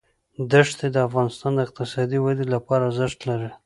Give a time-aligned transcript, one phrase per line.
[0.51, 3.49] دښتې د افغانستان د اقتصادي ودې لپاره ارزښت لري.